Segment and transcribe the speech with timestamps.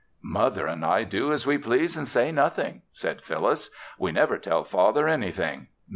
[0.23, 3.69] "Mother and I do as we please and say nothing," said Phyllis.
[3.99, 5.67] "We never tell father anything.